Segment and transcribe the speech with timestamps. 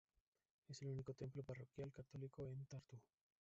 [0.67, 2.97] Es el único templo parroquial católico en Tartu.